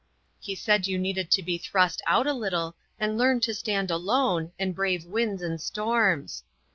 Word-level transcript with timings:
He 0.39 0.55
said 0.55 0.87
you 0.87 0.97
needed 0.97 1.29
to 1.29 1.43
be 1.43 1.59
thrust 1.59 2.01
out 2.07 2.25
a 2.25 2.33
little, 2.33 2.75
and 2.99 3.19
learn 3.19 3.39
to 3.41 3.53
stand 3.53 3.91
alone, 3.91 4.51
and 4.57 4.73
brave 4.73 5.05
winds 5.05 5.43
and 5.43 5.61
storms. 5.61 6.43